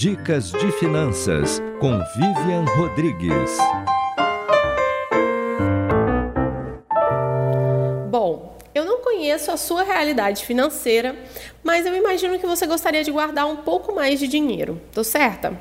Dicas 0.00 0.50
de 0.50 0.72
Finanças 0.72 1.60
com 1.78 1.98
Vivian 2.16 2.64
Rodrigues. 2.74 3.58
Bom, 8.08 8.56
eu 8.74 8.86
não 8.86 9.02
conheço 9.02 9.50
a 9.50 9.58
sua 9.58 9.82
realidade 9.82 10.46
financeira, 10.46 11.14
mas 11.62 11.84
eu 11.84 11.94
imagino 11.94 12.38
que 12.38 12.46
você 12.46 12.66
gostaria 12.66 13.04
de 13.04 13.10
guardar 13.10 13.46
um 13.46 13.56
pouco 13.56 13.94
mais 13.94 14.18
de 14.18 14.26
dinheiro. 14.26 14.80
Tô 14.90 15.04
certa? 15.04 15.54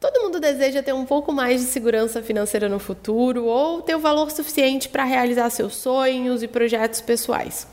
Todo 0.00 0.22
mundo 0.22 0.40
deseja 0.40 0.82
ter 0.82 0.94
um 0.94 1.04
pouco 1.04 1.30
mais 1.30 1.60
de 1.60 1.66
segurança 1.66 2.22
financeira 2.22 2.70
no 2.70 2.78
futuro 2.78 3.44
ou 3.44 3.82
ter 3.82 3.94
o 3.94 4.00
valor 4.00 4.30
suficiente 4.30 4.88
para 4.88 5.04
realizar 5.04 5.50
seus 5.50 5.76
sonhos 5.76 6.42
e 6.42 6.48
projetos 6.48 7.02
pessoais. 7.02 7.66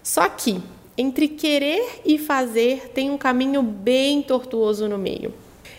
Só 0.00 0.28
que 0.28 0.62
entre 0.96 1.26
querer 1.26 2.02
e 2.04 2.18
fazer 2.18 2.92
tem 2.94 3.10
um 3.10 3.18
caminho 3.18 3.62
bem 3.62 4.22
tortuoso 4.22 4.88
no 4.88 4.96
meio. 4.96 5.34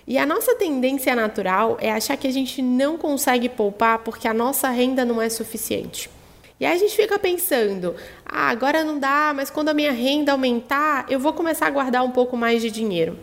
E 0.08 0.18
a 0.18 0.26
nossa 0.26 0.56
tendência 0.56 1.14
natural 1.14 1.78
é 1.82 1.92
achar 1.92 2.16
que 2.16 2.28
a 2.28 2.32
gente 2.32 2.62
não 2.62 2.98
consegue 2.98 3.50
poupar 3.50 4.00
porque 4.00 4.26
a 4.26 4.34
nossa 4.34 4.70
renda 4.70 5.04
não 5.04 5.22
é 5.22 5.28
suficiente. 5.28 6.10
E 6.58 6.66
aí 6.66 6.74
a 6.74 6.80
gente 6.80 6.96
fica 6.96 7.20
pensando: 7.20 7.94
ah, 8.26 8.48
agora 8.48 8.86
não 8.86 8.98
dá, 8.98 9.34
mas 9.36 9.50
quando 9.50 9.68
a 9.68 9.74
minha 9.74 9.92
renda 9.92 10.32
aumentar, 10.32 11.06
eu 11.10 11.20
vou 11.20 11.34
começar 11.34 11.68
a 11.68 11.72
guardar 11.72 12.06
um 12.06 12.12
pouco 12.12 12.38
mais 12.38 12.62
de 12.62 12.72
dinheiro. 12.72 13.20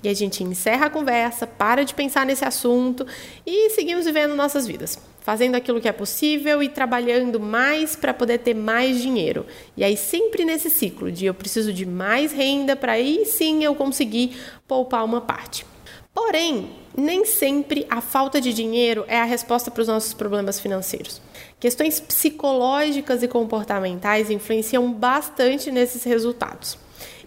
E 0.00 0.08
a 0.08 0.14
gente 0.14 0.44
encerra 0.44 0.86
a 0.86 0.90
conversa, 0.90 1.44
para 1.44 1.84
de 1.84 1.92
pensar 1.92 2.24
nesse 2.24 2.44
assunto 2.44 3.04
e 3.44 3.70
seguimos 3.70 4.04
vivendo 4.04 4.36
nossas 4.36 4.64
vidas, 4.64 4.96
fazendo 5.18 5.56
aquilo 5.56 5.80
que 5.80 5.88
é 5.88 5.92
possível 5.92 6.62
e 6.62 6.68
trabalhando 6.68 7.40
mais 7.40 7.96
para 7.96 8.14
poder 8.14 8.38
ter 8.38 8.54
mais 8.54 9.02
dinheiro. 9.02 9.44
E 9.76 9.82
aí 9.82 9.96
sempre 9.96 10.44
nesse 10.44 10.70
ciclo 10.70 11.10
de 11.10 11.26
eu 11.26 11.34
preciso 11.34 11.72
de 11.72 11.84
mais 11.84 12.30
renda 12.30 12.76
para 12.76 12.92
aí 12.92 13.24
sim 13.26 13.64
eu 13.64 13.74
conseguir 13.74 14.36
poupar 14.68 15.04
uma 15.04 15.20
parte. 15.20 15.66
Porém, 16.20 16.72
nem 16.96 17.24
sempre 17.24 17.86
a 17.88 18.00
falta 18.00 18.40
de 18.40 18.52
dinheiro 18.52 19.04
é 19.06 19.20
a 19.20 19.24
resposta 19.24 19.70
para 19.70 19.82
os 19.82 19.86
nossos 19.86 20.12
problemas 20.12 20.58
financeiros. 20.58 21.22
Questões 21.60 22.00
psicológicas 22.00 23.22
e 23.22 23.28
comportamentais 23.28 24.28
influenciam 24.28 24.92
bastante 24.92 25.70
nesses 25.70 26.02
resultados. 26.02 26.76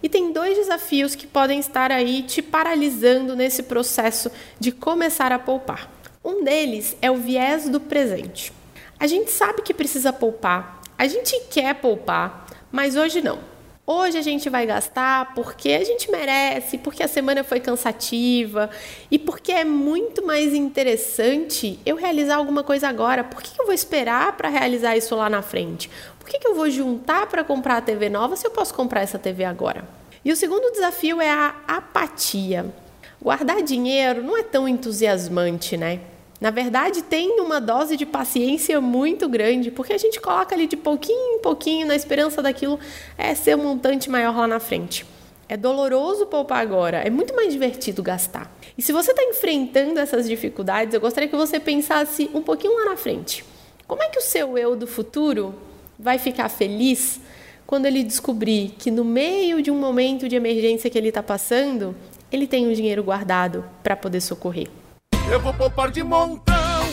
E 0.02 0.10
tem 0.10 0.30
dois 0.30 0.58
desafios 0.58 1.14
que 1.14 1.26
podem 1.26 1.58
estar 1.58 1.90
aí 1.90 2.22
te 2.22 2.42
paralisando 2.42 3.34
nesse 3.34 3.62
processo 3.62 4.30
de 4.60 4.70
começar 4.70 5.32
a 5.32 5.38
poupar. 5.38 5.90
Um 6.22 6.44
deles 6.44 6.94
é 7.00 7.10
o 7.10 7.16
viés 7.16 7.70
do 7.70 7.80
presente. 7.80 8.52
A 9.00 9.06
gente 9.06 9.30
sabe 9.30 9.62
que 9.62 9.72
precisa 9.72 10.12
poupar, 10.12 10.82
a 10.98 11.06
gente 11.06 11.40
quer 11.50 11.76
poupar, 11.76 12.46
mas 12.70 12.94
hoje 12.94 13.22
não. 13.22 13.38
Hoje 13.84 14.16
a 14.16 14.22
gente 14.22 14.48
vai 14.48 14.64
gastar 14.64 15.34
porque 15.34 15.70
a 15.72 15.82
gente 15.82 16.08
merece, 16.08 16.78
porque 16.78 17.02
a 17.02 17.08
semana 17.08 17.42
foi 17.42 17.58
cansativa 17.58 18.70
e 19.10 19.18
porque 19.18 19.50
é 19.50 19.64
muito 19.64 20.24
mais 20.24 20.54
interessante 20.54 21.80
eu 21.84 21.96
realizar 21.96 22.36
alguma 22.36 22.62
coisa 22.62 22.88
agora. 22.88 23.24
Por 23.24 23.42
que 23.42 23.60
eu 23.60 23.64
vou 23.64 23.74
esperar 23.74 24.36
para 24.36 24.48
realizar 24.48 24.96
isso 24.96 25.16
lá 25.16 25.28
na 25.28 25.42
frente? 25.42 25.90
Por 26.20 26.28
que 26.28 26.46
eu 26.46 26.54
vou 26.54 26.70
juntar 26.70 27.26
para 27.26 27.42
comprar 27.42 27.78
a 27.78 27.80
TV 27.80 28.08
nova 28.08 28.36
se 28.36 28.46
eu 28.46 28.52
posso 28.52 28.72
comprar 28.72 29.00
essa 29.00 29.18
TV 29.18 29.44
agora? 29.44 29.82
E 30.24 30.30
o 30.30 30.36
segundo 30.36 30.70
desafio 30.70 31.20
é 31.20 31.30
a 31.30 31.52
apatia. 31.66 32.72
Guardar 33.20 33.62
dinheiro 33.62 34.22
não 34.22 34.38
é 34.38 34.44
tão 34.44 34.68
entusiasmante, 34.68 35.76
né? 35.76 35.98
Na 36.42 36.50
verdade, 36.50 37.02
tem 37.02 37.38
uma 37.38 37.60
dose 37.60 37.96
de 37.96 38.04
paciência 38.04 38.80
muito 38.80 39.28
grande, 39.28 39.70
porque 39.70 39.92
a 39.92 39.96
gente 39.96 40.20
coloca 40.20 40.52
ali 40.52 40.66
de 40.66 40.76
pouquinho 40.76 41.36
em 41.36 41.38
pouquinho 41.38 41.86
na 41.86 41.94
esperança 41.94 42.42
daquilo 42.42 42.80
é 43.16 43.32
ser 43.32 43.56
um 43.56 43.62
montante 43.62 44.10
maior 44.10 44.36
lá 44.36 44.48
na 44.48 44.58
frente. 44.58 45.06
É 45.48 45.56
doloroso 45.56 46.26
poupar 46.26 46.58
agora, 46.58 46.96
é 46.96 47.08
muito 47.08 47.32
mais 47.32 47.52
divertido 47.52 48.02
gastar. 48.02 48.52
E 48.76 48.82
se 48.82 48.90
você 48.92 49.12
está 49.12 49.22
enfrentando 49.22 50.00
essas 50.00 50.28
dificuldades, 50.28 50.92
eu 50.92 51.00
gostaria 51.00 51.28
que 51.28 51.36
você 51.36 51.60
pensasse 51.60 52.28
um 52.34 52.42
pouquinho 52.42 52.74
lá 52.74 52.86
na 52.86 52.96
frente. 52.96 53.44
Como 53.86 54.02
é 54.02 54.08
que 54.08 54.18
o 54.18 54.22
seu 54.22 54.58
eu 54.58 54.74
do 54.74 54.88
futuro 54.88 55.54
vai 55.96 56.18
ficar 56.18 56.48
feliz 56.48 57.20
quando 57.68 57.86
ele 57.86 58.02
descobrir 58.02 58.74
que 58.80 58.90
no 58.90 59.04
meio 59.04 59.62
de 59.62 59.70
um 59.70 59.78
momento 59.78 60.28
de 60.28 60.34
emergência 60.34 60.90
que 60.90 60.98
ele 60.98 61.10
está 61.10 61.22
passando, 61.22 61.94
ele 62.32 62.48
tem 62.48 62.66
um 62.66 62.72
dinheiro 62.72 63.04
guardado 63.04 63.64
para 63.80 63.94
poder 63.94 64.20
socorrer? 64.20 64.81
Eu 65.30 65.40
vou 65.40 65.54
poupar 65.54 65.90
de 65.90 66.02
montão 66.02 66.86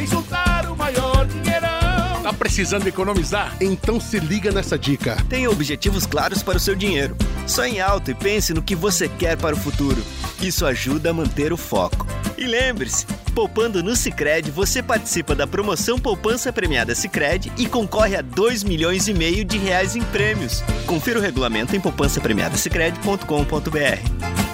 e 0.00 0.06
juntar 0.06 0.66
o 0.70 0.76
maior 0.76 1.26
dinheirão. 1.26 2.22
Tá 2.22 2.32
precisando 2.32 2.86
economizar? 2.86 3.56
Então 3.60 4.00
se 4.00 4.18
liga 4.18 4.50
nessa 4.50 4.78
dica. 4.78 5.16
Tenha 5.28 5.50
objetivos 5.50 6.06
claros 6.06 6.42
para 6.42 6.56
o 6.56 6.60
seu 6.60 6.74
dinheiro. 6.74 7.16
Sonhe 7.46 7.80
alto 7.80 8.10
e 8.10 8.14
pense 8.14 8.52
no 8.52 8.62
que 8.62 8.74
você 8.74 9.08
quer 9.08 9.36
para 9.36 9.54
o 9.54 9.58
futuro. 9.58 10.02
Isso 10.40 10.66
ajuda 10.66 11.10
a 11.10 11.12
manter 11.12 11.52
o 11.52 11.56
foco. 11.56 12.06
E 12.36 12.44
lembre-se, 12.44 13.06
poupando 13.34 13.82
no 13.82 13.96
Sicredi, 13.96 14.50
você 14.50 14.82
participa 14.82 15.34
da 15.34 15.46
promoção 15.46 15.98
Poupança 15.98 16.52
Premiada 16.52 16.94
Sicredi 16.94 17.50
e 17.56 17.66
concorre 17.66 18.16
a 18.16 18.22
2 18.22 18.64
milhões 18.64 19.08
e 19.08 19.14
meio 19.14 19.42
de 19.44 19.56
reais 19.56 19.96
em 19.96 20.02
prêmios. 20.02 20.62
Confira 20.84 21.18
o 21.18 21.22
regulamento 21.22 21.74
em 21.74 21.80
poupancapremiadasicredi.com.br. 21.80 24.45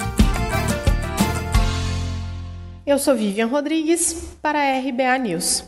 Eu 2.84 2.98
sou 2.98 3.14
Vivian 3.14 3.46
Rodrigues 3.46 4.36
para 4.42 4.58
a 4.58 4.78
RBA 4.80 5.16
News. 5.18 5.60